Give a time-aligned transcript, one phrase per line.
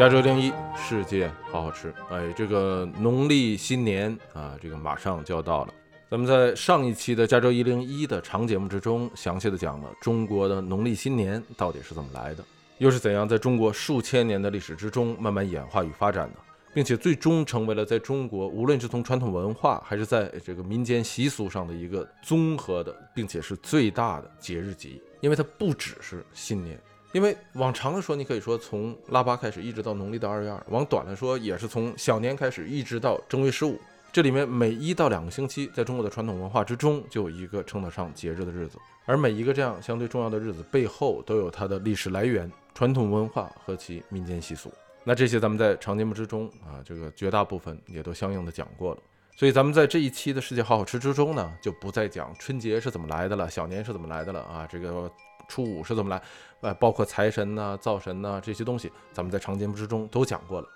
[0.00, 5.74] 加州零一世界好好吃，哎，这个农历新年啊，这个马上就要到了。
[6.10, 12.42] 咱们在上一期的加州一零一的长节目之中，详细的讲了中国的农历新年到底是怎么来的，
[12.78, 16.38] 又是怎样在中国数千年的历史之中慢慢演化与发展的，
[16.72, 26.80] 并且最终成为了在中国无论是从传统文化还是在这个民间习俗上的一个综合的，并且是最大的节日集，因为它不只是新年。
[27.12, 33.78] 因为往长了说，你可以说从腊八开始，一直到农历的二月二；往短了说，也是从小年开始，一直到正月十五。
[34.12, 38.78] 这里面每一到两个星期，在中国的传统文化之中，就有一个称得上节日的日子。
[39.06, 44.72] 而每一个这样相对重要的日子背后，都有它的历史来源、传统文化和其民间习俗。
[45.02, 49.00] 那这些咱们在长节目之中啊，这个绝大部分也都相应的讲过了。
[49.36, 55.10] 所以咱们在这一期的世界好好吃之中呢，就不再讲春节是怎么来的了，小年是怎么来的了啊，这个。
[55.50, 56.22] 初五是怎么来？
[56.62, 60.68] 呃，包括财神呐、灶神呐这些东西，咱们在长节目之中都讲过了。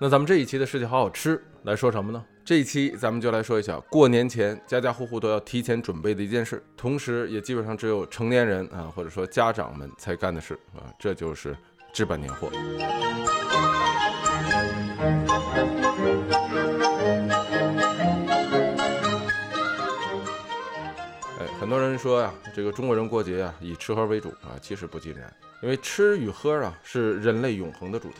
[0.00, 2.24] 那咱们这一期的事情好好吃来说什么呢？
[2.44, 11.56] 这一期咱们就来说一下过年前家家户户都要提前准备的一件事，同时也基本上只有成年人啊或者说家长们才干的事啊，这就是
[11.92, 12.50] 置办年货。
[21.72, 28.18] 多人说呀，这个中国人过节呀以吃喝为主啊，其实不尽然，因为吃与喝啊是人类永恒的主题。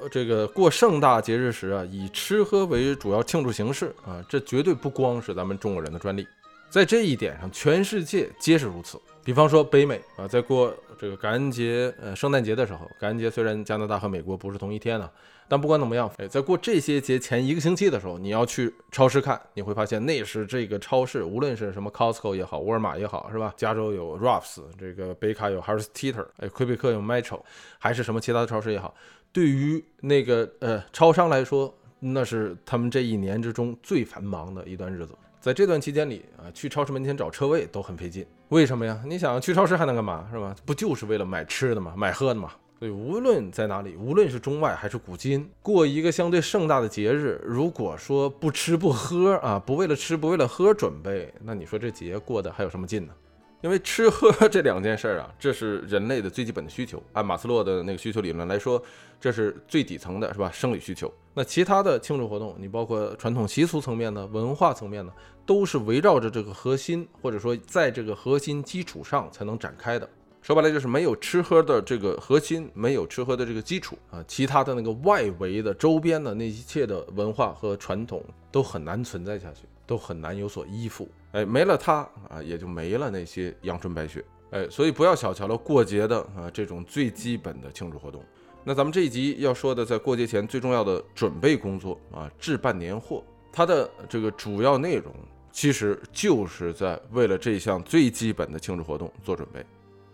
[0.00, 6.26] 呃，这个过盛大节日时啊，以吃喝为主要庆祝形式啊，这绝对不光是咱们中国人的专利，
[6.70, 8.98] 在这一点上，全世界皆是如此。
[9.22, 15.10] 比方说北美啊，在过这个感恩节、呃圣诞节的时候，感恩节虽然加拿大和美国不是同一天呢。
[15.48, 23.54] 但不管怎么样，哎，在过这些节前一个星期的时候，你要去超市看，你会发现那是这个超市，无论是什么 Costco 也好，沃尔玛也好，是吧？
[23.56, 27.40] 加州有 Ralphs，这个北卡有 Harris Teeter，哎，魁北克有 Metro，
[27.78, 28.94] 还是什么其他的超市也好，
[29.32, 35.14] 对于那个呃超商来说，那是他们这一年之中最繁忙的一段日子。
[35.40, 38.26] 在这段期间里啊，去超市门前找车位都很费劲。
[38.48, 39.00] 为什么呀？
[39.06, 40.54] 你想去超市还能干嘛，是吧？
[40.64, 42.50] 不就是为了买吃的吗，买喝的吗？
[42.78, 53.14] 所以，无论在哪里，无论是中外还是古今，过一个相对盛大的节日，如果说不吃不喝啊，不为了吃不为了喝准备，那你说这节过得还有什么劲呢？
[53.62, 57.02] 因为吃喝 这两件事儿啊，这是人类的最基本的需求。
[57.14, 58.80] 按马斯洛的那个需求理论来说，
[59.18, 60.50] 这是最底层的，是吧？
[60.52, 61.10] 生理需求。
[61.32, 65.10] 那其他的庆祝活动，你包括传统习俗层面的、文化层面的，
[65.46, 70.06] 都是围绕着这个核心，或者说在这个核心基础上才能展开的。
[70.46, 81.08] 说白了就是没有吃喝的这个核心，没有吃喝的这个基础啊，其他的那个外围的周边的那一切的文化和传统都很难存在下去，都很难有所依附。
[81.32, 84.24] 哎，没了它啊，也就没了那些阳春白雪。
[84.50, 88.22] 哎，所以不要小瞧了过节的啊这种最基本的庆祝活动。
[88.62, 93.20] 那咱们这一集要说的，在过节前最重要的准备工作啊，置办年货，
[93.52, 95.12] 它的这个主要内容
[95.50, 99.66] 其实就是在为了这项最基本的庆祝活动做准备。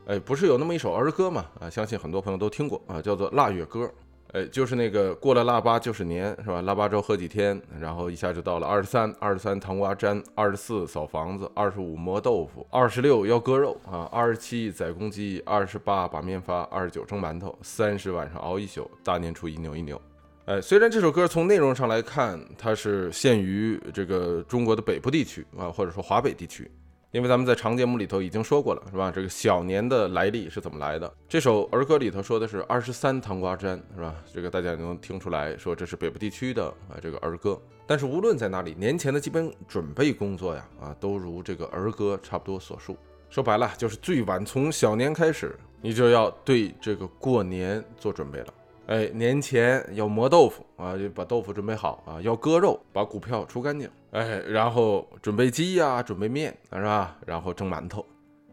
[0.07, 1.47] 哎，不是有那么一首儿歌嘛？
[1.61, 3.85] 啊，相信很多朋友都听过啊，叫做《腊月歌》。
[4.33, 6.63] 哎，就是那个过了腊八就是年，是吧？
[6.63, 20.01] 腊八粥喝几天，然后一下就到了二十三，二十三糖瓜粘，二十四扫房子，二十五磨豆腐，二十六要割肉啊，二十七宰公鸡，二十八把面发，二十九蒸馒头，三十晚上熬一宿，大年初一扭一扭。
[20.47, 26.69] 哎，虽然这首歌从内容上来看，它是限于这个中国的北部地区啊，或者说华北地区。
[27.13, 29.13] 因为咱们在长节目里头已经说过了，是吧？
[29.15, 31.13] 这个小年的来历是怎么来的？
[31.29, 34.15] 这首儿歌里头说的是二十三糖瓜粘，是吧？
[34.33, 37.61] 这个大家能听出来说这是北部地区的啊这个儿歌。
[37.87, 42.97] 但是无论在哪里，年前的基本准备工作呀，啊，都如这个儿歌差不多所述。
[43.29, 48.55] 说白了，就是最晚从小年开始，你就要对这个过年做准备了。
[48.87, 53.91] 哎，年前要磨豆腐啊，就把豆腐准备好啊；要割肉，把股票除干净。
[54.13, 57.19] 哎，然后准备鸡呀，准备面，是吧？
[57.27, 58.05] 然后蒸馒头。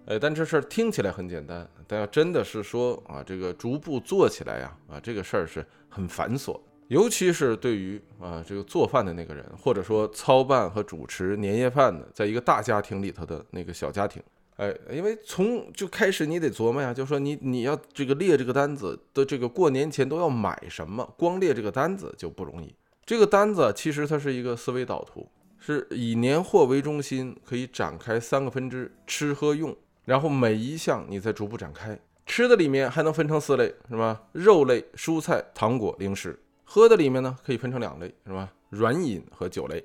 [0.06, 6.60] 哎，但这事儿听起来很简单，但要真的是说啊，这个逐步做起来呀，啊，这个事儿是很繁琐。
[6.88, 14.24] 尤其是对于啊这个做饭的那个人，或者说操办和主持年夜饭的，在一个大家庭里头的那个小家庭。
[14.56, 22.74] 哎，因为从就开始你得琢磨呀，就说你你要这个列这个单子的这个过年前都要买什么，光列这个单子就不容易。
[23.06, 25.28] 这个单子其实它是一个思维导图，
[25.60, 29.76] 是以年货为中心，可以展开三个分支：吃喝用。
[30.06, 32.00] 然后每一项你再逐步展开。
[32.26, 34.22] 吃的里面还能分成四类，是吧？
[34.32, 36.40] 肉类、蔬菜、糖果、零食。
[36.64, 38.52] 喝的里面呢可以分成两类，是吧？
[38.70, 39.84] 软饮和酒类。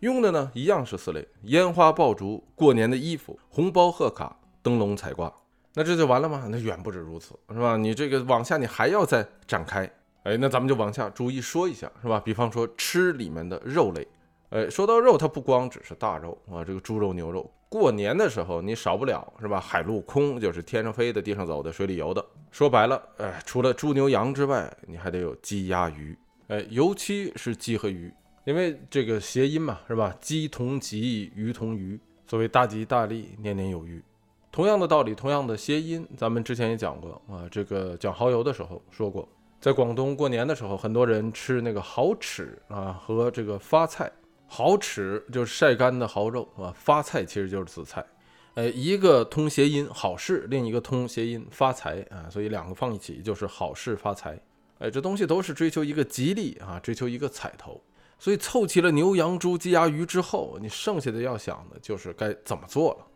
[0.00, 5.32] 用的呢一样是四类：烟花爆竹、过年的衣服、红包贺卡、灯笼彩挂。
[5.74, 6.48] 那这就完了吗？
[6.50, 7.76] 那远不止如此，是吧？
[7.76, 9.90] 你这个往下你还要再展开。
[10.24, 12.20] 哎，那咱们就往下逐一说一下，是吧？
[12.24, 14.06] 比方说吃里面的肉类，
[14.52, 19.58] 哎，说到肉，它不光只是大肉啊，这个猪肉、牛肉，过年的时候你少不了，是吧？
[19.58, 22.22] 海陆空就是天上飞的、地上走的、水里游的。
[22.50, 26.14] 说白了，哎，除了猪牛羊之外，你还得有鸡鸭鱼，
[26.48, 28.12] 哎，尤其是鸡和鱼，
[28.44, 30.14] 因为这个谐音嘛，是吧？
[30.20, 34.02] 鸡同吉，鱼同鱼，所谓大吉大利，年年有余。
[34.50, 39.26] 同样的道理，同样的谐音，咱们之前也讲过啊，这个讲蚝油的时候说过。
[39.62, 44.12] 在广东过年的时候，很多人吃那个蚝豉啊和这个发菜。
[44.52, 48.04] 蚝豉就是晒干的蚝肉啊，发菜其实就是紫菜。
[48.52, 54.38] 呃，一个通谐音好事，另一个通谐音发财啊，所以两个放一起就是好事发财。
[54.78, 57.80] 哎，这东西都是追求一个吉利啊，追求一个彩头。
[58.18, 63.06] 所以凑齐了牛羊猪鸡鸭鱼之后，你剩下的要想的就是该怎么做了。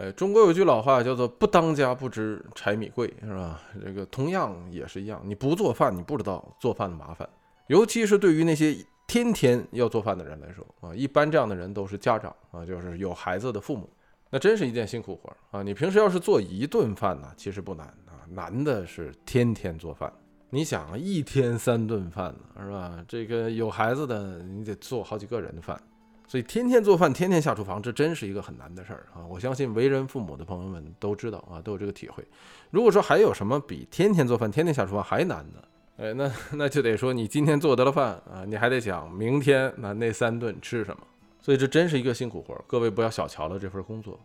[0.00, 3.60] 哎，中国有句老话叫做“不当家不知柴米贵”，是吧？
[3.84, 7.28] 这个同样也是一样，你不做饭，你不知道做饭的麻烦。
[7.66, 13.88] 尤其是对于那些天天要做饭的人来说啊，一般这样的人都是家长啊，就是有孩子的父母，
[14.30, 15.62] 那真是一件辛苦活啊。
[15.62, 20.12] 你平时要是做一顿饭呢，其实不难啊，难的是天天做饭。
[20.50, 23.04] 你想，一天三顿饭呢，是吧？
[23.08, 25.80] 这个有孩子的，你得做好几个人的饭。
[26.26, 29.26] 所以天天做饭，天天下厨房，这真是一个很难的事儿啊！
[29.28, 32.24] 我相信为人父母的朋友们都知道啊，都有这个体会。
[32.70, 35.62] 如果说还有什么比天天做饭、天天下厨房还难的，
[35.96, 41.02] 哎，那 那就得说你今天做得了饭啊，你还得想明天那那三顿吃什么。
[41.40, 44.18] 所以这真是一个辛苦活，各位不要小瞧了这份工作。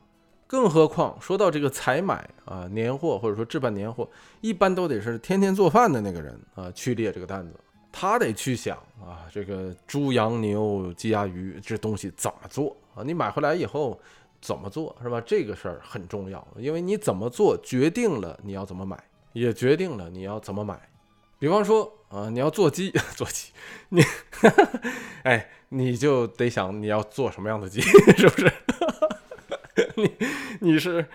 [0.48, 4.10] 更何况说到这个采买啊，年货或者说置办年货，
[4.42, 7.54] 一般都得是天天做饭的那个人啊去列这个单子。
[7.92, 13.04] 他得去想啊，这个猪羊牛鸡鸭鱼这东西怎么做啊？
[13.04, 14.00] 你买回来以后
[14.42, 15.22] 怎么做是吧？
[15.22, 18.98] 这个事儿很重要，因为你怎么做决定了你要怎么买，
[19.33, 20.88] 也决定了你要怎么买。
[21.39, 23.51] 比方说啊，你要做鸡， 做鸡，
[23.89, 24.03] 你
[25.24, 27.81] 哎，你就得想你要做什么样的鸡，
[28.18, 28.51] 是不是？
[29.95, 30.12] 你
[30.59, 31.07] 你是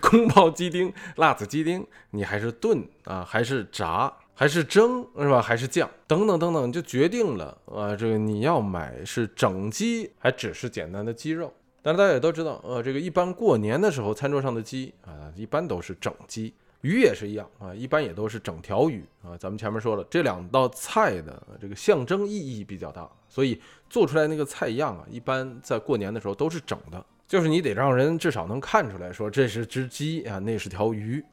[0.00, 4.12] 宫保鸡丁、辣子鸡丁，你还是炖啊，还是炸？
[4.36, 5.40] 还是蒸是吧？
[5.40, 7.94] 还是酱等等等等，就决定了啊。
[7.94, 11.52] 这个你要买是整鸡，还只是简单的鸡肉？
[11.82, 16.52] 但是大家也都知道，呃，这个一般过年的时候，餐桌上的鸡啊，一般都是整鸡。
[16.84, 19.34] 鱼也是一样啊，一般也都是整条鱼啊。
[19.38, 23.58] 咱们前面说了，这两道菜的这个象征意义比较大，所以
[23.88, 31.24] 做出来那个菜样啊，一般在过年的时候都是整的，就是你得让人至少能看出来说这是只鸡啊，那是条鱼。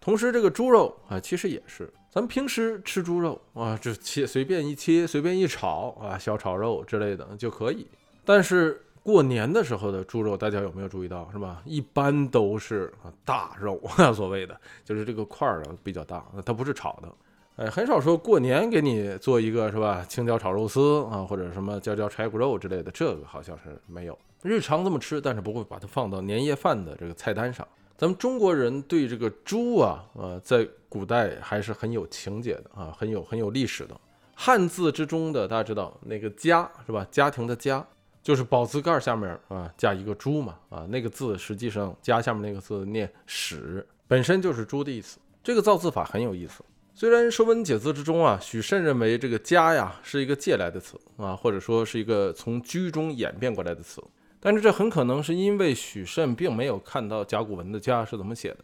[0.00, 1.88] 同时，这个猪肉啊，其实也是。
[2.10, 7.86] 咱们平时吃猪肉啊，就切随便一切，随便一炒啊，小炒肉之类的就可以。
[8.24, 11.62] 但是过年的时候的猪肉，大家有没有注意到，是吧？
[11.64, 13.80] 一般都是啊大肉，
[14.14, 17.08] 所谓的 就是这个块儿啊比较大，它不是炒的。
[17.56, 20.04] 哎，很少说过年给你做一个是吧？
[20.08, 24.16] 青椒炒肉丝啊，或者什么椒椒柴骨肉之类的，这个好像是没有。
[24.42, 27.66] 日常这么吃，但是不会把它放到年夜饭的这个菜单上。
[27.96, 34.00] 咱们中国人对这个猪啊，呃，在古代还是很有情节的啊，很有很有历史的。
[34.36, 37.04] 汉字之中的大家知道那个家是吧？
[37.10, 37.84] 家庭的家
[38.28, 45.18] 就是宝字盖下面啊加一个朱嘛啊，那个字实际上家下面那个字念史，本身就是朱的意思。
[45.42, 46.62] 这个造字法很有意思。
[46.94, 54.04] 虽然《说文解字》之中啊，许慎认为这个家呀是一个借来的词啊，或者说是一个从居中演变过来的词。
[54.38, 58.58] 但是这很可能是因为许慎并没有看到甲骨文的“家”是怎么写的，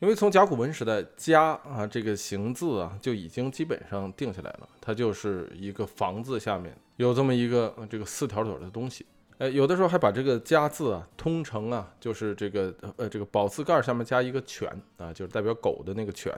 [0.00, 9.06] 因为从甲骨文时代，“家”啊这个形字啊就已经基本上定下来了，它就是一个房字下面有这么一个这个四条腿的东西。
[9.38, 16.32] 哎，有的时候还把这个“家”字啊通成啊，就是这个呃这个宝字盖下面加一个犬啊，就是代表狗的那个犬，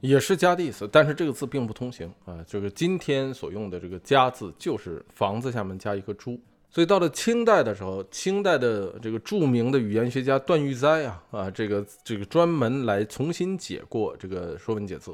[0.00, 0.88] 也是“家”的意思。
[0.90, 6.40] 但是这个字并不通行啊，就是今天所用的这个“家”字就是房子下面加一个猪。
[6.70, 15.10] 所以到了清代的时候，清代的这个著名的语言学家段玉斋啊啊，这个这个专门来重新解过这个《说文解字》，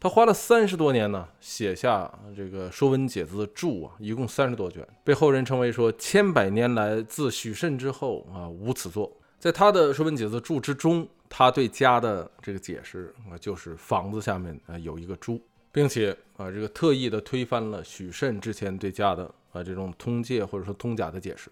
[0.00, 9.10] 他花了三十多年呢，写下这个《说文解字注》啊，一共三十多卷，被后人称为说千百年来自许慎之后啊无此作。
[9.38, 15.40] 在他的《说文解字注》之中，他对家的这个解释啊，就是房子下面啊有一个猪，
[15.72, 19.30] 并且啊这个特意的推翻了许慎之前对家的。
[19.50, 21.50] 啊，这种通介或者说通假的解释，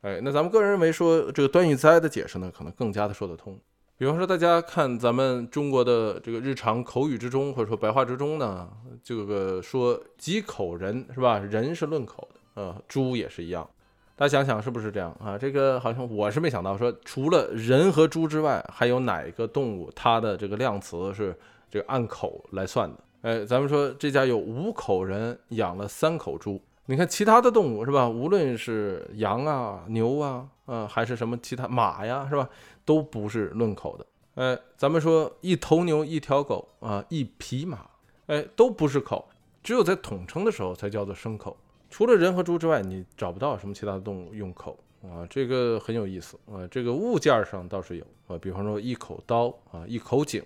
[0.00, 3.56] 哎，那咱们个人认为说这个段玉哉的解释呢，可能更加的说得通。
[3.98, 8.68] 比方说，大家看咱们中国的这个日常口语之中，或者说白话之中呢，
[9.02, 11.38] 这个说几口人是吧？
[11.38, 13.66] 人是论口的，呃，猪也是一样。
[14.14, 15.38] 大家想想是不是这样啊？
[15.38, 21.34] 这个好像我是没想到，说除了人和猪之外，还有哪一个动物它的这个量词是
[21.70, 22.96] 这个按口来算的？
[23.22, 26.60] 哎，咱们说这家有五口人养了三口猪。
[26.84, 28.06] 你看其他的动物是吧？
[28.06, 32.48] 无论是羊啊、牛啊，啊，还是什么其他马呀，是吧？
[32.84, 34.06] 都不是论口的。
[34.34, 37.86] 哎，咱们说一头牛、一条狗啊、一匹马，
[38.26, 39.26] 哎，都不是口，
[39.62, 41.56] 只有在统称的时候才叫做牲口。
[41.88, 46.66] 除了人和猪之外，你找不到什么其他的动物用口啊，这个很有意思啊。
[46.70, 50.44] 这个物件上倒是有啊，比方说一口刀啊，一口井。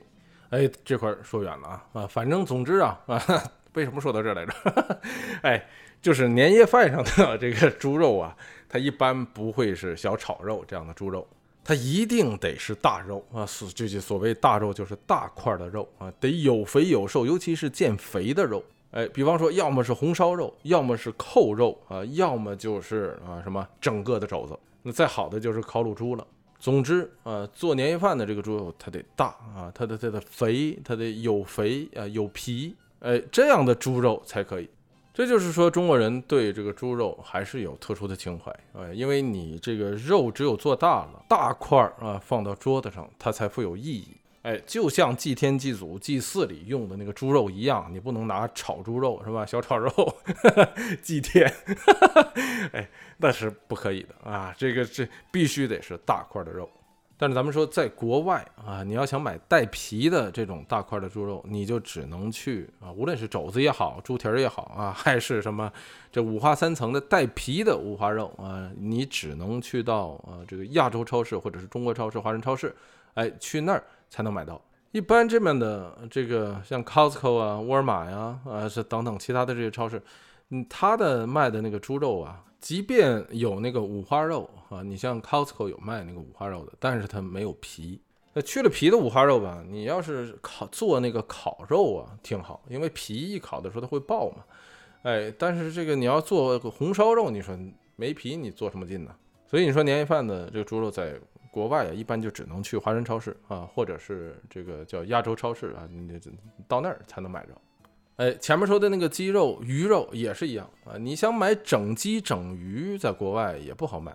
[0.50, 3.20] 哎，这块说远了啊啊，反正总之啊啊，
[3.74, 4.52] 为什么说到这来着？
[5.42, 5.66] 哎。
[6.02, 8.34] 就是年夜饭上的这个猪肉啊，
[8.70, 11.26] 它一般不会是小炒肉这样的猪肉，
[11.64, 13.44] 它一定得是大肉啊。
[13.44, 18.62] 所这就所谓大肉，就是大块的肉啊，得有肥有瘦，尤其是见肥的肉。
[18.92, 24.58] 哎，比方说，要么是红烧肉，要么是扣肉啊，要么就是啊什么整个的肘子。
[24.82, 26.26] 那再好的就是烤乳猪了。
[26.58, 34.68] 总之啊，做年夜饭的这个猪肉，它得大啊，它的它的肥，它得有肥啊有皮，哎，这样的猪肉才可以。
[35.20, 44.16] 这就是说，中国人对这个猪肉还是有特殊的情怀啊，因为你这个肉只有做大了，大块儿啊，放到桌子上，它才富有意义。
[44.40, 49.44] 哎，就像祭天祭祖祭祀里用的那个猪肉一样，你不能拿炒猪肉是吧？
[49.44, 49.92] 小炒肉
[51.02, 51.52] 祭天，
[52.72, 56.66] 哎，那是不可以的啊，这个这必须得是大块的肉。
[57.20, 65.70] 但是咱们说，在国外啊，你要想买带皮的这种大块的猪肉，你就只能去啊，无论是肘子也好，猪蹄儿也好啊，还是什么
[66.10, 72.74] 这五花三层的带皮的五花肉啊，你只能去到啊这个亚洲超市或者是中国超市、华人超市，
[73.12, 74.58] 哎，去那儿才能买到。
[74.92, 80.02] 一般这边的这个像 Costco 啊、沃尔玛呀啊是等等其他的这些超市，
[80.48, 82.42] 嗯，它的卖的那个猪肉啊。
[82.60, 88.00] 即便有那个五花肉啊，你像 Costco 有卖那个五花肉的，但是它没有皮。
[88.32, 94.44] 那去了皮的五花肉吧，你要是烤做那个烤肉啊，挺好，因为皮一烤的时候它会爆嘛。
[95.02, 97.58] 哎，但是这个你要做红烧肉，你说
[97.96, 99.16] 没皮你做什么劲呢？
[99.46, 101.18] 所以你说年夜饭的这个猪肉在
[101.50, 106.20] 国外啊，一般就只能去华人超市啊，或者是这个叫亚洲超市啊，你
[106.68, 107.52] 到那儿才能买着。
[108.20, 110.92] 哎，前面说的那个鸡肉、鱼肉也是一样啊。
[110.98, 114.14] 你想买整鸡、整鱼，在国外也不好买。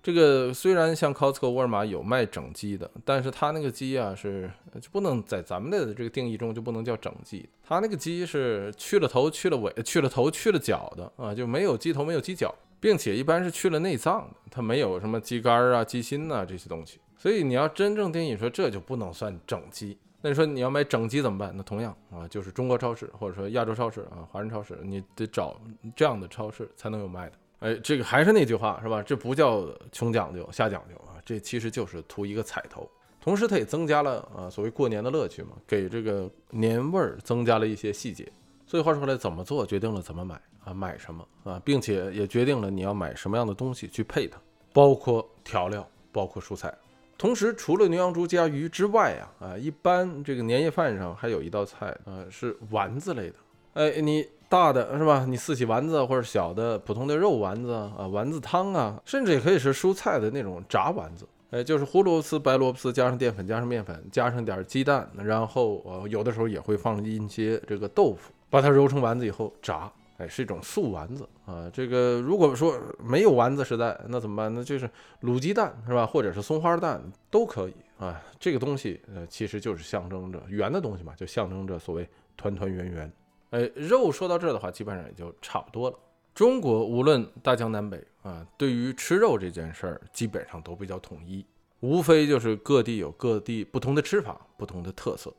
[0.00, 4.48] 这个虽然像 Costco、沃尔玛有卖整鸡的，但是它那个鸡啊是
[4.80, 7.44] 就不能在咱们的这个定义中就不能叫整鸡。
[7.66, 17.00] 它那个鸡是去了头、去了尾、去了头、去了脚的啊，就没有鸡头、没有鸡脚，并且一般是去了内脏，它没有什么鸡肝啊、鸡心呐这些东西。
[17.18, 19.98] 所以你要真正定义说，这就不能算整鸡。
[20.22, 21.52] 那你说你要买整鸡怎么办？
[21.56, 25.58] 那同样啊，就是中国超市或者说亚洲超市啊，华人超市，你得找
[25.96, 27.32] 这样的超市才能有卖的。
[27.60, 29.02] 哎，这个还是那句话是吧？
[29.02, 32.90] 这不叫穷讲究、瞎讲究啊，这其实就是图一个彩头。
[33.20, 38.30] 同时，它也增加了啊所谓过年的乐趣嘛，给这个年味儿增加了一些细节。
[38.66, 44.38] 所以话说回来，怎么做决定了怎么买啊，买什么啊，并且也决定了你要买什么样的东西去配它，
[44.72, 46.74] 包括调料，包括蔬菜。
[47.20, 53.34] 同时，除了牛羊猪加鱼之外啊啊，一般这个年夜饭上还有一道菜啊，是丸子类的。
[53.74, 55.26] 哎，你大的是吧？
[55.28, 61.28] 你四喜丸子或者小的普通的肉丸子啊，丸子汤啊，甚至也可以是蔬菜的那种炸丸子。
[61.50, 69.92] 哎，就是胡萝卜丝、白萝卜丝加上淀粉、加上面粉，加上点鸡蛋，然后呃有的时候也会放一些这个豆腐，把它揉成丸子以后炸。
[70.20, 71.70] 哎，是一种素丸子啊。
[71.72, 74.54] 这个如果说没有丸子时代，那怎么办？
[74.54, 74.88] 那就是
[75.22, 76.04] 卤鸡蛋是吧？
[76.04, 78.20] 或者是松花蛋都可以啊。
[78.38, 83.12] 这个东西呃，其实就是象征着圆的东西嘛，就象征着所谓团团圆圆。
[83.50, 85.98] 哎，肉说到这儿的话，基本上也就差不多了。
[86.34, 91.44] 中国无论大江南北啊，对于吃肉这件事儿，基本上都比较统一，
[91.80, 95.34] 无非就是各地有各地不同的吃法，不同的特色。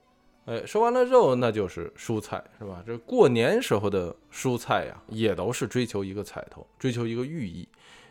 [0.46, 2.84] 哎，说完了肉，那就是蔬菜，是吧？
[2.86, 7.68] 这过年时候的蔬菜呀，也都是追求一个彩头，追求一个寓意。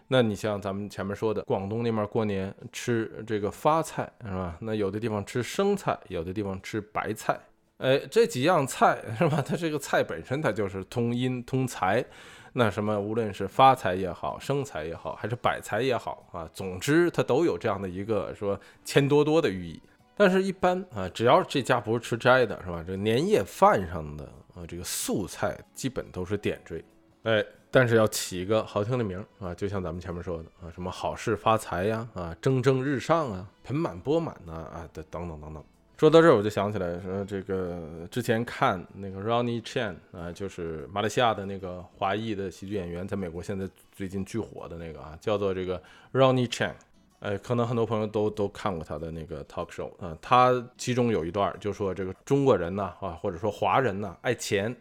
[0.07, 4.57] 那你像咱们前面说的，广东那边过年吃这个发菜，是吧？
[4.61, 7.39] 那有的地方吃生菜，有的地方吃白菜。
[7.79, 9.43] 哎，这几样菜，是吧？
[9.45, 12.05] 它这个菜本身它就是通阴通财。
[12.53, 19.81] 那什么，无论是发财也好，生财也好，还是百财也好啊，总之它都有这样的一个说钱多多的寓意。
[20.21, 22.85] 但是，一般啊，只要这家不是吃斋的，是吧？
[22.87, 24.25] 这年夜饭上的
[24.55, 26.85] 啊，这个素菜基本都是点缀，
[27.23, 35.65] 哎，但是要起一个好听的名啊，就像咱们前面说的啊，什么好事发财呀，啊，蒸蒸日上啊，盆满钵满呐，啊，等等等等等。
[35.97, 46.75] 说到这儿，我就想起来说，这个之前看那个 Ronnie Chan 啊，就是马来西亚的那个华裔的喜剧演员，在美国现在最近巨火的那个啊，叫做这个 Ronnie Chan。
[47.21, 54.75] 哎，可能很多朋友都都看过他的那个 talk show 啊，他其中有一段就说这个中国人呐啊，或者说华人呐爱钱，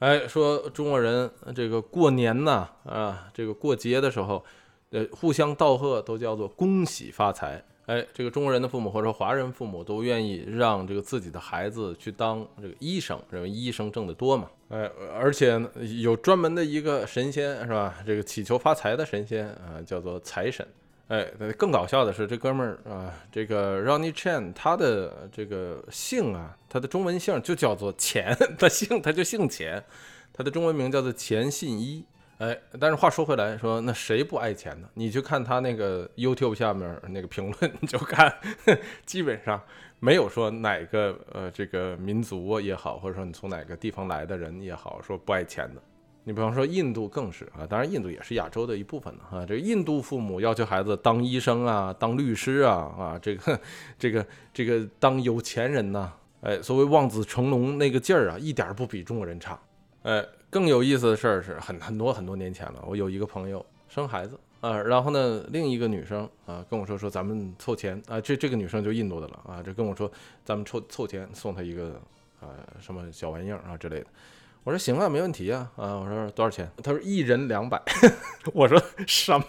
[0.00, 4.44] 哎，说中国人这个过年呐啊，这个过节的时候，
[4.90, 7.64] 呃，互相道贺都叫做恭喜发财。
[7.86, 14.50] 哎，这个中国人的父母或者说华人父母都愿意让这个自己的孩子去当这个医生，认为医生挣得多嘛。
[14.68, 15.58] 哎，而且
[16.02, 17.94] 有专门的一个神仙是吧？
[18.04, 20.66] 这个祈求发财的神仙啊，叫做财神。
[21.08, 21.24] 哎，
[21.56, 29.82] 更搞笑的是这哥们儿啊，这个 Ronnie Chan，他的这个姓啊，他的中文姓就叫做钱， 他姓他就姓钱，
[30.32, 32.04] 他的中文名叫做钱信一。
[32.38, 34.88] 哎，但是话说回来，说那谁不爱钱呢？
[34.94, 38.30] 你去看他那个 YouTube 下面那个评论，你就看，
[39.06, 39.58] 基本上
[40.00, 45.80] 没有说哪个呃这个民族也好，或者说你从哪个地方来的人也好，说不爱钱的。
[46.28, 49.46] 你比方说印度更是啊，当然印度也是亚洲的一部分呢啊。
[49.46, 53.60] 这印度父母要求孩子当医生啊，当律师啊啊，这个
[53.96, 59.56] 这个这个当有钱人呐，哎，所谓望子成龙那个劲儿啊，一点不比中国人差，
[60.02, 60.26] 哎。
[60.48, 70.10] 更有意思的事儿是很很多很多年前了，我有一个朋友生孩子啊，然后呢，另一个女生啊跟我说说咱们凑钱啊，这这个女生就印度的了啊，这跟我说
[70.44, 72.00] 咱们凑凑钱送她一个
[72.40, 72.48] 啊
[72.80, 74.06] 什么小玩意儿啊之类的，
[74.66, 76.68] 我说行啊，没问题啊啊，我说多少钱？
[76.82, 77.80] 他说一人两百，
[78.52, 79.46] 我说什么？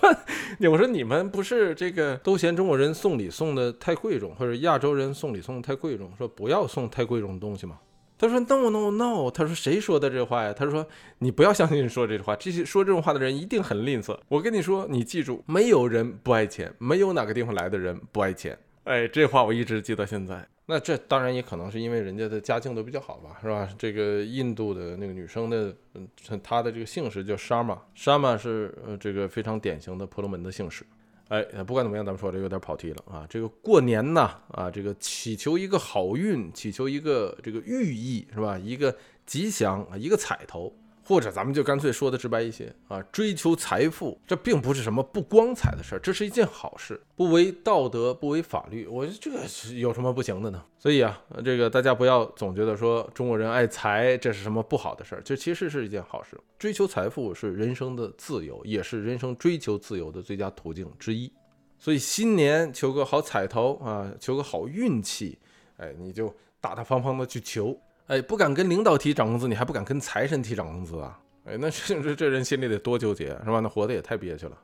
[0.70, 7.80] 我说你们不是这个都嫌中国人送礼送的太贵重，或者亚洲人送礼送的太贵重，说不要送太贵重的东西吗？
[8.20, 10.54] 他说 no no no，他说谁说的这话呀？
[10.54, 10.86] 他说
[11.18, 14.16] 你不要相信说这句话，这些说这种话的人一定很吝啬。
[14.28, 18.56] 我跟你说，你记住，没有人不爱钱，没有哪个地方来的人不爱钱。
[18.88, 20.48] 哎，这话我一直记到现在。
[20.66, 23.68] 那这当然也可能是因为人家的家境都比较好吧，是吧？
[23.78, 26.08] 这个印度的那个女生的，嗯，
[26.42, 30.86] 她的这个姓氏叫 Sharma，Sharma 是呃这个非常典型的婆罗门的姓氏。
[31.28, 33.28] 哎，不管怎么样，咱们说这有点跑题了啊。
[33.30, 38.58] 这个过年呐，啊，这个祈求一个好运，祈求一个这个寓意是吧？
[38.58, 38.96] 一个
[39.26, 40.74] 吉祥啊，一个彩头。
[41.08, 50.62] 或者咱们就干脆说的直白一些啊，追求财富，这并不是什么不光彩的事儿，这是一件好事，不违道德，不违法律，我这是有什么不行的呢？
[50.78, 56.38] 所以啊，这个大家不要总觉得说中国人爱财，这是什么不好的事儿，这其实是一件好事。
[56.60, 61.32] 追求财富是人生的自由，也是人生追求自由的最佳途径之一。
[61.80, 65.40] 所以新年求个好彩头啊，求个好运气，
[65.78, 67.80] 哎，你就大大方方的去求。
[68.08, 71.20] 哎，不敢跟领导提涨工资，你还不敢跟财神提涨工资啊？
[71.46, 73.60] 哎，那这 这这人心里得多纠结，是吧？
[73.60, 74.58] 那活得也太憋屈了。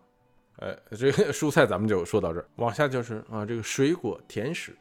[0.58, 4.74] 哎，这个蔬菜咱们就说到这儿，往下就是啊，这个水果甜食。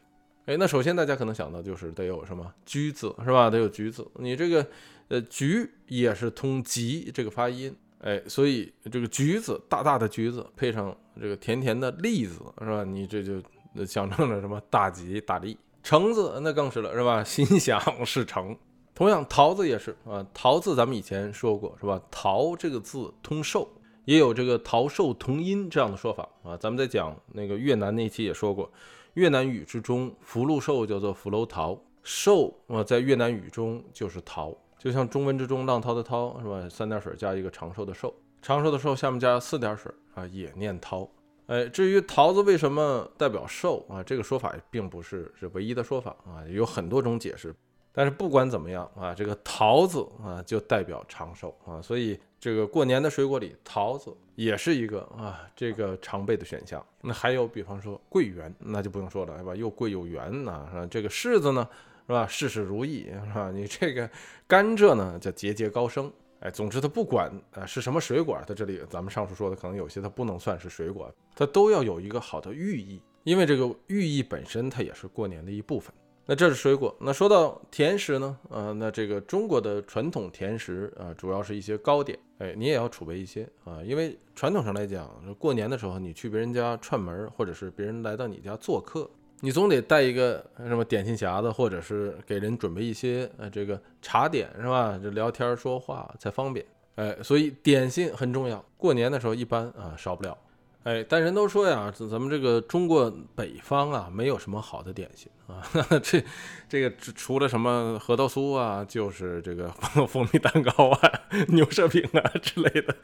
[0.47, 3.49] 哎，那首先大家可能想到就是得有什么橘子，是吧？
[3.51, 4.07] 得有橘子。
[4.17, 4.67] 你这个
[5.09, 12.85] 呃橘也是通吉这个发音，哎，所以这个橘子大大的橘子配上这个甜甜的栗子，是吧？
[12.85, 13.41] 你这就
[13.85, 15.57] 象征着什么大吉大利。
[15.83, 17.23] 橙子那更是了，是吧？
[17.25, 18.57] 心想事成。
[18.95, 20.25] 同样，桃子也是啊。
[20.33, 22.01] 桃子咱们以前说过，是吧？
[22.11, 23.69] 桃这个字通寿，
[24.05, 26.57] 也有这个桃寿同音这样的说法啊。
[26.57, 28.71] 咱们在讲那个越南那期也说过，
[29.15, 36.69] 越南语之中福禄寿叫做福禄桃，寿啊在越南语中就是桃，就像中文之中浪涛的涛，是吧？
[36.69, 41.09] 三点水加一个长寿的寿，长寿的寿下面加四点水啊，也念涛。
[41.47, 44.03] 哎，至于桃子为什么代表寿啊？
[44.03, 47.55] 这个说法并不是是唯一的说法啊，有很多种解释。
[47.95, 56.83] 但是不管怎么样啊，这个桃子啊就代表长寿啊，所以这个过年的水果里，桃子也是一个啊这个常备的选项。
[57.03, 59.55] 那还有比方说桂圆，那就不用说了，是吧？
[59.55, 60.87] 又贵又圆呐，是吧？
[60.91, 61.69] 这个柿子呢，
[62.07, 62.27] 是吧？
[62.27, 63.51] 事事如意，是吧？
[63.51, 64.09] 你这个
[64.47, 66.11] 甘蔗呢，叫节节高升。
[66.43, 75.93] 哎，总之它不管啊是什么水果，它这里咱们上述说的可能有些它不能算是水果，它都要有一个好的寓意，因为这个寓意本身它也是过年的一部分。
[76.25, 89.09] 那这是水果，那说到甜食呢，呃，那这个中国的传统甜食啊，主要是一些糕点，哎，你也要储备一些啊，因为传统上来讲，过年的时候你去别人家串门，或者是别人来到你家做客。
[89.45, 94.97] 你总得带一个什么点心匣子，或者是给人准备一些呃这个茶点是吧？
[95.03, 98.65] 这聊天说话才方便，哎，所以点心很重要。
[98.77, 100.39] 过年的时候一般啊少不了。
[100.85, 105.63] 哎，但人都说呀，咱们这个中国北方啊，没有什么好的点心啊。
[106.03, 106.25] 这
[106.69, 109.69] 这个除了什么核桃酥啊，就是这个
[110.09, 110.99] 蜂蜜蛋糕啊、
[111.49, 112.97] 牛舌饼啊之类的。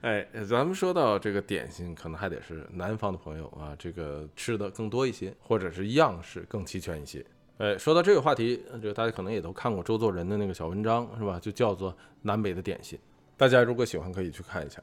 [0.00, 7.22] 哎，咱们说到这个点心，可能还得是南方的朋友啊，这个吃的更多一些，或者是样式更齐全一些。
[7.58, 11.38] 哎，说到这个话题，这个大家可能也都看过周作人的那个小文章，是吧？
[11.38, 12.98] 就叫做南北的点心。
[13.36, 14.80] 大家如果喜欢，可以去看一下。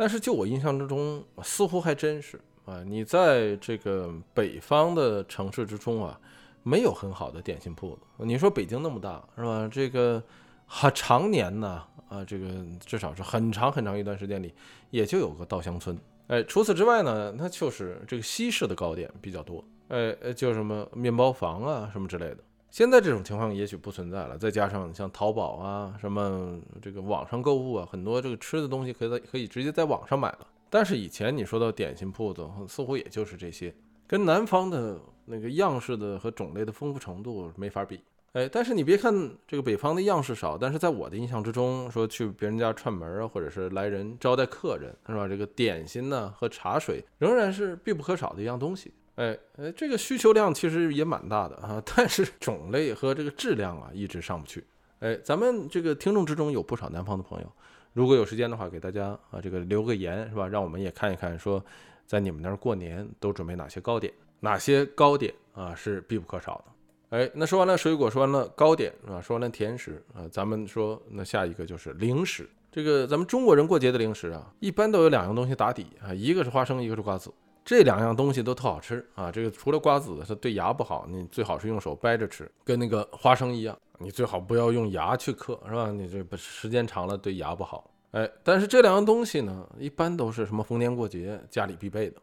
[0.00, 6.18] 但是就我印象之中，似乎还真是啊，你在这个北方的城市之中啊，
[6.62, 8.00] 没有很好的点心铺子。
[8.24, 9.68] 你说北京那么大是吧？
[9.70, 10.22] 这个
[10.64, 12.48] 哈常年呢啊，这个
[12.86, 14.54] 至少是很长很长一段时间里，
[14.88, 15.94] 也就有个稻香村。
[16.28, 19.62] 哎，除此之外呢，那就是这个西式的糕点比较多。
[19.88, 22.38] 哎哎，就什么面包房啊什么之类的。
[22.70, 24.38] 现在这种情况也许不存在了。
[24.38, 30.46] 再加上像淘宝啊，什么这个网上购物啊，很多这个吃的东西可以在可以直接在网上买了。
[30.70, 33.74] 但是以前你说到点心铺子，似乎也就是这些，
[34.06, 38.00] 跟南方的那个样式的和种类的丰富程度没法比。
[38.34, 39.12] 哎，但是你别看
[39.48, 45.26] 这个北方的样式少，但是在我的印象之中，说去别人家串门啊，或者是来人招待客人，是吧？
[45.26, 48.92] 这个点心呢和茶水仍然是必不可少的一样东西。
[49.20, 54.64] 哎哎，这个需求量其实也蛮大的啊，但是种类和这个质量啊一直上不去。
[55.00, 57.52] 哎，咱们这个听众之中有不少南方的朋友，
[57.92, 60.48] 如果有时间的话，给大家啊这个留个言是吧？
[60.48, 61.62] 让我们也看一看，说
[62.06, 67.18] 在你们那儿过年都准备哪些糕点，哪些糕点啊是必不可少的。
[67.18, 69.20] 哎，那说完了水果，说完了糕点，是吧？
[69.20, 72.48] 说完了甜食啊，咱们说那下一个就是零食。
[72.72, 77.30] 这个咱们中国人过节的零食啊，一般都有两样东西打底啊，一个是花生，一个是瓜子。
[77.70, 79.30] 这两样东西都特好吃啊。
[79.30, 85.88] 这个除了瓜子它对牙不好，你最好是用手掰着吃，跟那个花生一样，你最好不要用牙去嗑，是吧？
[85.92, 87.88] 你这不时间长了对牙不好。
[88.10, 92.16] 哎，但是这两样东西呢，一般都是什么逢年过节家里必备的。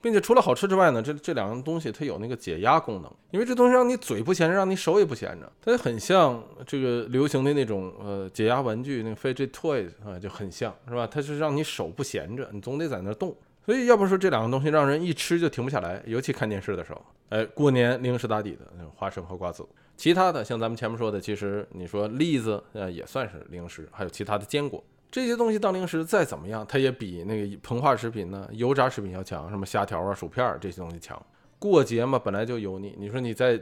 [0.00, 11.08] 并且除了好吃之外呢，这这两样东西它有那个解压功能，因为这东西让你嘴不闲着，让你手也不闲着，它就很像这个流行的那种呃解压玩具，那个 f i d g e toys 啊，就很像是吧？
[11.08, 13.34] 它是让你手不闲着，你总得在那动。
[13.64, 17.00] 所以要不说这两个东西让人一吃就停不下来，尤其看电视的时候。
[17.28, 24.82] 哎，过年零食打底的花生和瓜子，其他的像咱们前面说的，其实你说栗子呃也算是零食，还有其他的坚果。
[25.10, 29.48] 这些东西当零食再怎么样，它也比那个膨化食品呢、油炸食品要强。
[29.48, 31.20] 什么虾条啊、薯片儿这些东西强。
[31.58, 33.60] 过节嘛，本来就油腻，你说你再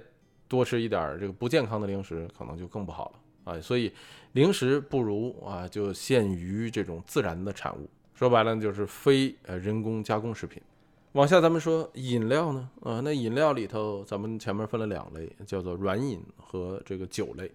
[0.48, 3.12] 多吃一点这个不健康的零食，可能就更不好
[3.44, 3.60] 了啊。
[3.60, 3.92] 所以
[4.32, 7.88] 零食不如啊，就限于这种自然的产物。
[8.20, 10.60] 说白了就是非呃人工加工食品。
[11.12, 17.50] 往下咱们说饮料呢，啊，那饮料里头咱们前面分了两类，叫做软饮和这个酒类。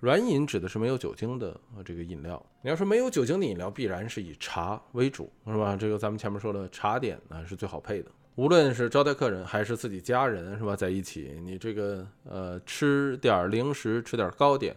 [0.00, 2.44] 软饮指的是没有酒精的这个饮料。
[2.60, 5.76] 你要说没有酒精的饮料，必然是以茶为主，是吧？
[5.76, 8.10] 这个咱们前面说的茶点呢是最好配的。
[8.34, 10.74] 无论是招待客人还是自己家人，是吧？
[10.74, 14.74] 在一起，你这个呃吃点零食，吃点糕点，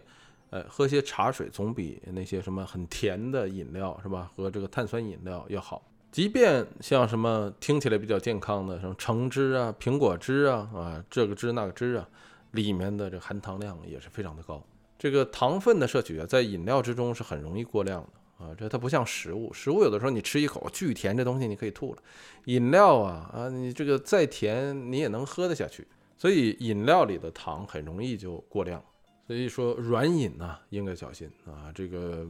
[0.54, 4.30] 呃喝些茶水，总比那些什么很甜的饮料，是吧？
[4.36, 5.82] 和这个碳酸饮料要好。
[6.12, 12.08] 即便像什么听起来比较健康的，什么橙汁啊、苹果汁啊，啊这个汁那个汁啊，
[12.52, 14.64] 里面的这含糖量也是非常的高。
[14.96, 18.54] 这个糖分的摄取啊，在饮料之中是很容易过量的啊。
[18.56, 22.02] 这它不像食物，食物有的时候你吃一口巨甜，这东西你可以吐了。
[22.44, 25.84] 饮料啊啊，你这个再甜你也能喝得下去。
[26.16, 28.80] 所以饮料里的糖很容易就过量。
[29.26, 32.26] 所以说软饮呢应该小心啊，这个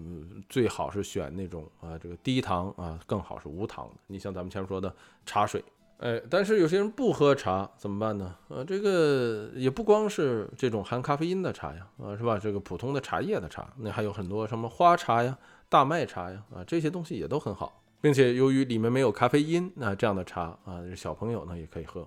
[0.49, 4.01] 最好是选那种啊这个低糖啊，更好是无糖的。
[4.07, 4.95] 你像咱们前面说的
[5.27, 5.63] 茶水。
[5.99, 8.37] 哎，但是有些人不喝茶怎么办呢？
[8.49, 12.37] 呃，这个也不光是这种含咖啡因的茶呀，啊，是吧？
[12.37, 22.07] 这个普通的茶叶的茶，那还有很多什么花茶呀、大麦茶呀，啊，这些东西也都很好，并且由于里面没有咖啡因，那这样的茶啊，小朋友呢也可以喝。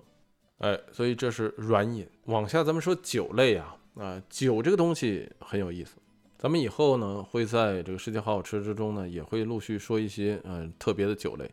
[0.58, 2.06] 哎，所以这是软饮。
[2.26, 5.96] 往下咱们说酒类啊，啊，酒这个东西很有意思，
[6.38, 11.50] 咱们以后呢会在这个世界好好吃之中呢，也会陆续说一些嗯特别的酒类。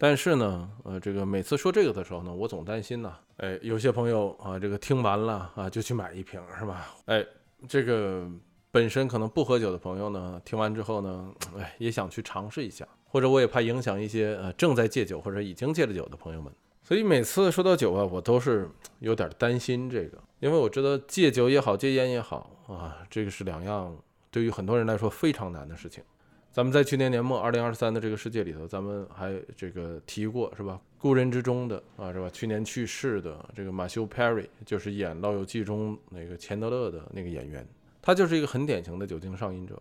[0.00, 6.94] 但是呢，呃，这个每次说这个的时候呢，我总担心呢，哎，有些朋友啊，这个听完了啊，就去买一瓶，是吧？
[7.06, 7.26] 哎，
[7.66, 8.30] 这个
[8.70, 16.52] 本身可能不喝酒的朋友呢，听完之后呢，哎，也想去尝试一下，或者我也怕影响一些呃正在戒酒或者已经戒了酒的朋友们，
[16.88, 18.66] 所以每次说到酒啊，我都是
[19.00, 23.94] 有点担心这个，因为我知道戒酒也好，戒烟也好啊，这个是两样
[24.30, 26.02] 对于很多人来说非常难的事情。
[26.50, 30.80] 咱们在去年年末二零二三的这个世界里头，咱们还这个提过是吧？
[30.96, 32.30] 故人之中的啊是吧？
[32.30, 37.68] 去年去世的这个马修·佩瑞，就是演《老友记》中那个钱德勒的那个演员，
[38.00, 39.78] 他就是一个很典型的酒精上瘾者。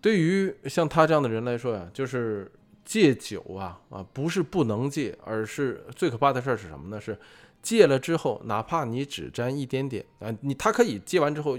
[0.00, 2.48] 对于像他这样的人来说呀，就是
[2.84, 7.00] 戒酒啊啊，不是不能戒，而是最可怕的事儿是什么呢？
[7.00, 7.18] 是
[7.62, 11.56] 戒了之后，哪怕你只沾一点点啊，你他可以戒完之后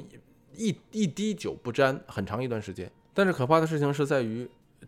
[0.54, 2.92] 一一滴酒不沾很长一段时间。
[3.14, 4.48] 但是可怕的事情是在于，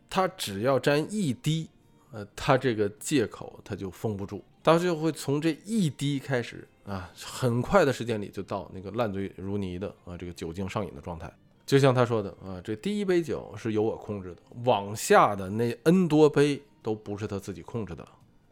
[0.09, 1.69] 他只要沾一滴，
[2.11, 11.33] 呃，他这个戒口他就封不住，他就会从这一滴开始啊，很快的时间里就到那个烂醉如泥的啊，这个酒精上瘾的状态。
[11.67, 18.07] 就像他说的啊，这第一杯酒是由我控制的，往下的那 n 多杯都不是他自己控制的。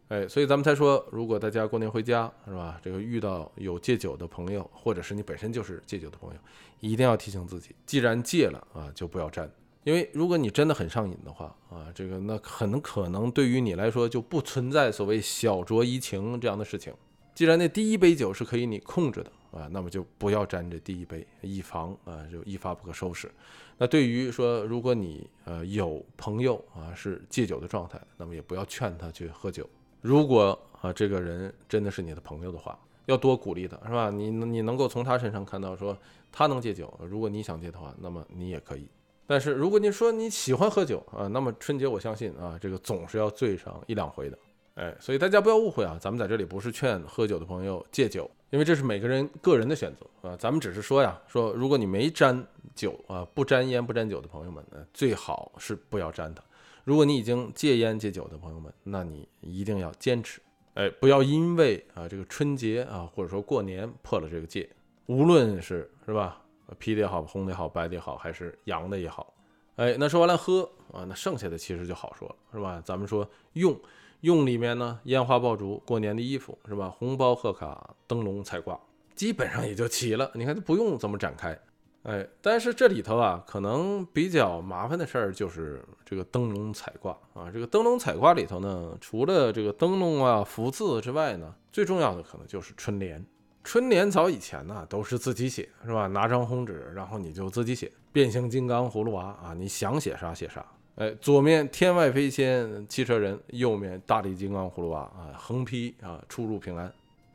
[0.09, 6.39] 哎，所以咱们才说，如果大家过年回家是吧，这个遇到有戒酒的朋友，或者是你本身就是戒酒的朋友，
[6.81, 9.49] 一定要提醒自己，既然戒了啊，就不要沾。
[9.85, 16.93] 因为如果你真的很上瘾的话啊，这个那很可能对于你来说就不存在所谓小酌怡情这样的事情。
[17.35, 23.29] 既然那第一杯酒是可以你控制的啊，那么就不要沾这第一杯，以防啊就一发不可收拾。
[23.77, 29.69] 那对于说如果你呃有朋友啊是戒酒的状态，那么也不要劝他去喝酒。
[30.01, 34.09] 如果啊这个人真的是你的朋友的话，要多鼓励他，是吧？
[34.09, 35.97] 你你能够从他身上看到说
[36.31, 38.87] 他能戒酒，如果你想戒的话，那么你也可以。
[39.27, 44.37] 但是如果你说你喜欢喝酒啊，那么春节我相信啊，这个总是要醉上一两回的，
[44.75, 56.43] 哎，所以大家不要误会啊，咱们在这里不是劝喝酒的朋友戒酒，因为这是每个人个人的选择啊，咱们只是说呀，说如果你没沾酒啊，不沾烟不沾酒的朋友们，呢，最好是不要沾它。
[56.83, 60.41] 如果你已经戒烟戒酒的朋友们，那你一定要坚持，
[60.73, 64.69] 哎，不要因为啊这个春节啊或者说过年破了这个戒，
[65.05, 66.41] 无论是是吧？
[66.79, 69.33] 啤的也好，红的也好，白的也好，还是洋的也好，
[69.75, 72.81] 哎，那说完了喝啊，那剩下的其实就好说了，是吧？
[72.83, 73.79] 咱们说用
[74.25, 76.89] 用里面呢，烟花爆竹、过年的衣服，是吧？
[76.89, 78.79] 红包贺卡、灯笼彩挂，
[79.13, 80.31] 基本上也就齐了。
[80.33, 81.55] 你看，不用怎么展开，
[82.01, 87.51] 哎，但是这里头啊，可能比较麻烦的事儿就是这个灯笼彩挂啊。
[87.53, 93.23] 这个灯笼彩挂里头呢，除了这个灯笼啊、福字之外呢，最重要的可能就是春联。
[93.63, 96.07] 春联早以前呢都是自己写，是吧？
[96.07, 97.91] 拿张红纸，然后你就自己写。
[98.11, 100.65] 变形金刚、葫芦娃啊，你想写啥写啥。
[100.95, 106.91] 哎，左面天外飞仙、汽车人，右面大力金刚、葫芦娃啊，横批啊，出入平安。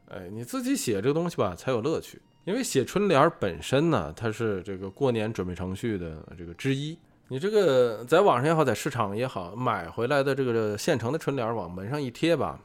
[0.08, 2.20] 哎，你自己写这个东西吧，才有乐趣。
[2.44, 6.96] 因为写春联本身呢，它是这个过年准备程序的这个之一。
[7.28, 12.58] 你这个在网上也好，在市场也好，买回来的这个现成的春联往门上一贴吧，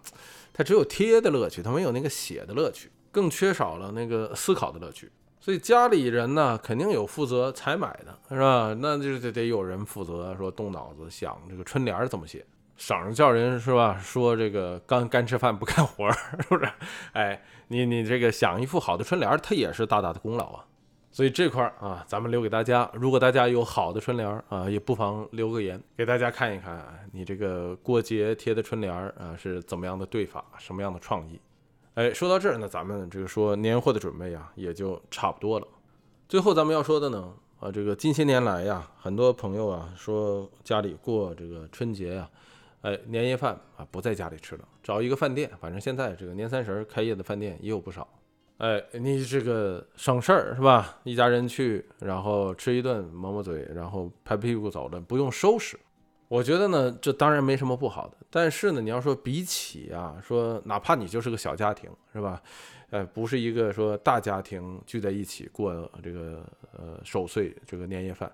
[0.54, 2.90] 它只有贴的乐趣，它没有那个写的乐趣。
[3.12, 5.10] 更缺少了那个思考的乐趣，
[5.46, 8.76] 所以家里人呢肯定有负责采买的，是吧？
[8.80, 12.44] 那就得得有人负责说动脑子想这个春联怎么写，
[12.78, 13.96] 省着叫人是吧？
[14.02, 16.68] 说这个干干吃饭不干活， 是不是？
[17.14, 20.66] 哎，你你这个想一副好的春联，它也是大大的功劳啊。
[21.12, 22.90] 所以这块儿啊，咱们留给大家。
[22.94, 31.40] 如果大家有好的春联啊，也不妨留个言给大家看一看，你这个过节贴的春联啊是怎么样的对法，什么样的创意。
[31.96, 35.68] 哎，说到这儿，那咱们这个说年货的准备啊，也就差不多了。
[36.28, 42.30] 最后咱们要说的呢，啊，这个近些年来呀，很多朋友啊说家里过这个春节呀，
[42.82, 48.06] 哎，年夜饭啊不在家里吃了，找一个饭店，反正现在这个年三十开业的饭店也有不少。
[48.58, 50.98] 哎，你这个省事儿是吧？
[51.04, 55.80] 一家人去，然后吃一顿，抹抹嘴，然后拍屁股走了，不用收拾。
[56.28, 62.42] 我觉得呢，这当然没什么不好的，但是呢，你要说比起啊，说哪怕你就是个小家庭，是吧？
[62.90, 68.32] 呃，不是一个说大家庭聚在一起过这个呃守岁这个年夜饭，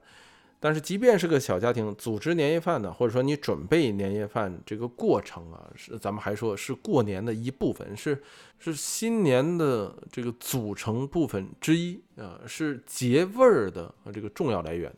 [0.59, 8.21] 但是即便是个小家庭，组织年夜饭呢，或者说你准备年夜饭这个过程啊，是咱们还说是过年的一部分，是
[8.59, 14.93] 是新年的这个组成部分之一啊，是节味儿的这个重要来源。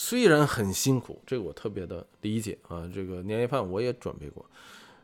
[0.00, 2.88] 虽然很辛苦，这个我特别的理解啊。
[2.94, 4.46] 这个年夜饭我也准备过，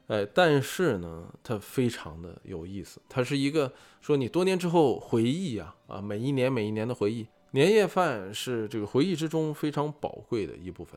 [0.07, 3.01] 哎，但是呢，它非常的有意思。
[3.09, 10.97] 它是一个说你多年之后回忆啊啊，每一年每一年的回忆，年夜饭是这个回忆之中非常宝贵的一部分。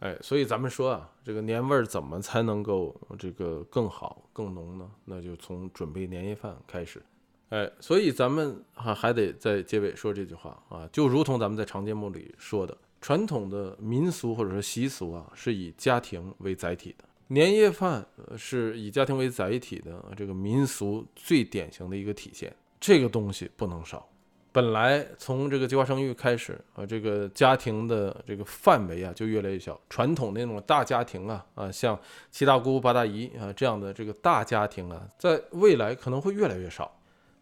[0.00, 4.90] 哎，所以咱们说啊，这个年味儿怎么才能够这个更好更浓呢？
[5.04, 7.02] 那就从准备年夜饭开始。
[7.50, 12.74] 哎，所以咱们还还得在结尾说这句话啊，就如同咱们在长节目里说的。
[13.04, 17.04] 传统的民俗或者说习俗啊，是以家庭为载体的。
[17.26, 18.02] 年夜饭
[18.34, 24.08] 是以家庭为载体的这个民俗最典型的一个体现，这个东西不能少。
[24.52, 29.78] 本来从这个计划生育开始啊，这个家庭的这个范围啊就越来越小。
[29.90, 36.90] 传统那种大家庭啊啊，像七大姑八大姨啊这样的这个大家庭啊，在未来可能会越来越少。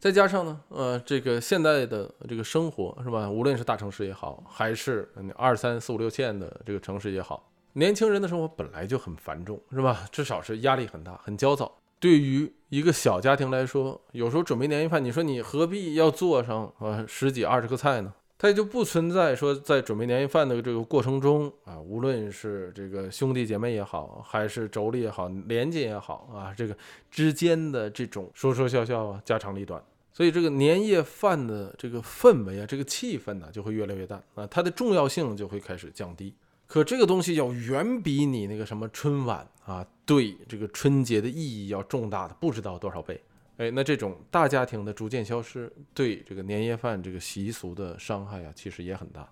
[0.03, 3.31] 再加上呢，呃，这个现在的这个生活是吧？
[3.31, 10.05] 无论是大城市也好，还是二三四五六线的这个城市也好，年轻人的生活本来就很繁重，是吧？
[10.11, 11.71] 至少是压力很大，很焦躁。
[12.01, 18.13] 对于一个小家庭来说，有时候准备年夜饭，你说你何必要做上啊十几二十个菜呢？
[18.37, 26.77] 它也就不存在说在准备年夜饭的这个过程中啊，无论是这个兄弟姐妹也好，还是妯娌也好，连襟也好啊，这个
[27.09, 29.81] 之间的这种说说笑笑啊，家长里短。
[30.13, 36.35] 所以这个年夜饭的这个氛围啊，这个气氛呢，就会越来越淡啊，它的重要性就会开始降低。
[36.67, 43.21] 可这个东西要远比你那个什么春晚啊，对这个春节的意义要重大的不知道多少倍。
[43.59, 49.31] 哎，那这种大家庭的逐渐消失，对这个年夜饭这个习俗的伤害啊，其实也很大。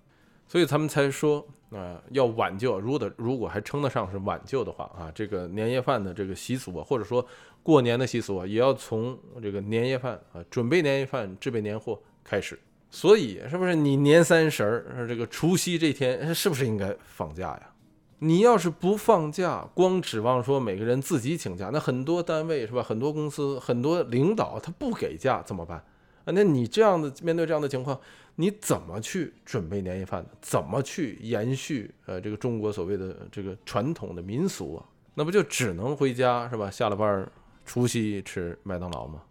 [0.50, 2.80] 所以他们才说啊，要挽救。
[2.80, 7.24] 如果如果还称得上是挽救的话啊，这个年夜饭的这个习俗啊，或者说
[7.62, 12.58] 过年的习俗啊，也要从这个年夜饭啊，准备年夜饭、制备年货开始。
[12.90, 17.70] 所以，是不是你年三十儿这个除夕这天，是不是应该放假呀？
[18.18, 22.82] 你要是不放假，光指望说每个人自己请假，那很多单位是吧？
[22.82, 25.78] 很多公司、很多领导他不给假怎么办
[26.24, 26.32] 啊？
[26.34, 27.98] 那你这样的面对这样的情况，
[28.40, 30.30] 你怎么去准备年夜饭呢？
[30.40, 34.80] 怎么去延续呃这个中国所谓的这个传统的民俗啊？
[35.14, 36.70] 那不就只能回家是吧？
[36.70, 37.30] 下了班
[37.66, 39.22] 除夕吃麦当劳吗？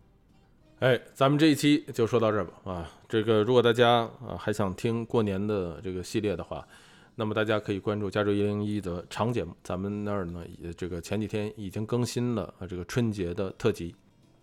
[0.78, 2.72] 哎，咱们这一期就说到这儿吧。
[2.72, 6.64] 啊，这个如果大家啊还想听过年的这个系列的话，
[7.16, 9.56] 那么大家可以关注加州一零一的长节目。
[9.64, 10.46] 咱们那儿呢，
[10.78, 13.96] 这个前几天已经更新了啊这个春节的特辑，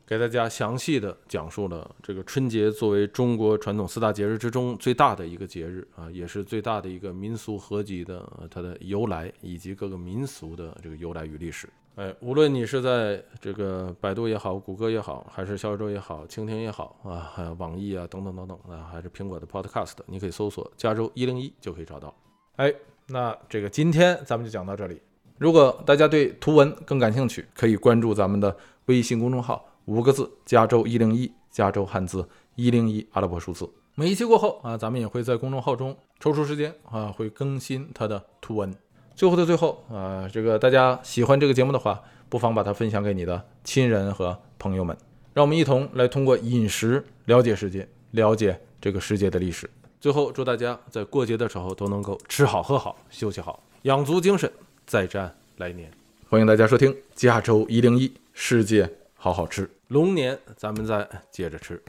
[0.07, 11.69] 给大家详细的讲述了这个春节作为中国传统四大节日之中最大的一个节日啊，也是最大的一个民俗合集的它的由来以及各个民俗的这个由来与历史。
[11.97, 22.15] 哎，无论你是在这个百度也好，谷歌也好，还是小宇宙也好，蜻蜓也好啊，还有网易啊，等等等等啊，还是苹果的 Podcast，你可以搜索“加州一零一”就可以找到。
[22.57, 22.73] 哎，
[23.09, 25.01] 那这个今天咱们就讲到这里。
[25.39, 28.55] 如果大家对图文更感兴趣，可以关注咱们的
[28.87, 33.69] 微信公众号，五个字“加州一零一”，加州汉字一零一阿拉伯数字。
[33.95, 38.75] 每一期过后啊，咱们也会在公众号中抽出时间啊，会更新它的图文。
[39.15, 44.97] 最后的最后啊，这个大家喜欢这个节目的话，不妨把它分享给你的亲人和朋友们，
[45.33, 49.71] 让我们一同来通过饮食了解世界，了解这个世界的历史。
[50.01, 54.53] 最后，祝大家在过节的时候都能够吃好喝好休息好，养足精神，
[54.85, 55.89] 再战来年。
[56.29, 61.81] 欢迎大家收听加州一零一世界好好吃，龙年咱们再接着吃。